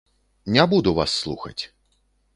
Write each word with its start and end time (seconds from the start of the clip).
Не 0.55 0.65
буду 0.71 0.95
вас 1.01 1.13
слухаць. 1.27 1.63